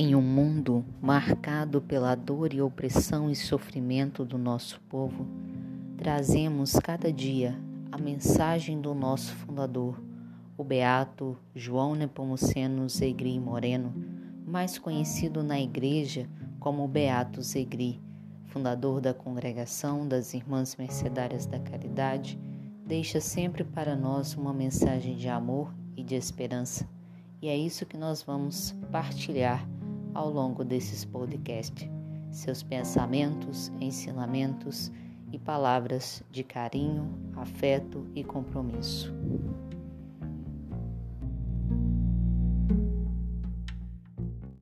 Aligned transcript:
Em 0.00 0.14
um 0.14 0.22
mundo 0.22 0.84
marcado 1.02 1.80
pela 1.80 2.14
dor 2.14 2.54
e 2.54 2.62
opressão 2.62 3.28
e 3.28 3.34
sofrimento 3.34 4.24
do 4.24 4.38
nosso 4.38 4.80
povo, 4.82 5.26
trazemos 5.96 6.74
cada 6.74 7.12
dia 7.12 7.58
a 7.90 7.98
mensagem 7.98 8.80
do 8.80 8.94
nosso 8.94 9.34
fundador, 9.34 10.00
o 10.56 10.62
beato 10.62 11.36
João 11.52 11.96
Nepomuceno 11.96 12.88
Zegri 12.88 13.40
Moreno, 13.40 13.92
mais 14.46 14.78
conhecido 14.78 15.42
na 15.42 15.60
igreja 15.60 16.28
como 16.60 16.86
Beato 16.86 17.42
Zegri, 17.42 18.00
fundador 18.46 19.00
da 19.00 19.12
Congregação 19.12 20.06
das 20.06 20.32
Irmãs 20.32 20.76
Mercedárias 20.76 21.44
da 21.44 21.58
Caridade, 21.58 22.38
deixa 22.86 23.20
sempre 23.20 23.64
para 23.64 23.96
nós 23.96 24.36
uma 24.36 24.54
mensagem 24.54 25.16
de 25.16 25.28
amor 25.28 25.74
e 25.96 26.04
de 26.04 26.14
esperança. 26.14 26.88
E 27.42 27.48
é 27.48 27.56
isso 27.56 27.84
que 27.84 27.96
nós 27.96 28.22
vamos 28.22 28.76
partilhar 28.92 29.66
ao 30.18 30.28
longo 30.28 30.64
desses 30.64 31.04
podcasts. 31.04 31.88
Seus 32.32 32.60
pensamentos, 32.60 33.70
ensinamentos 33.80 34.90
e 35.32 35.38
palavras 35.38 36.24
de 36.28 36.42
carinho, 36.42 37.08
afeto 37.36 38.04
e 38.16 38.24
compromisso. 38.24 39.14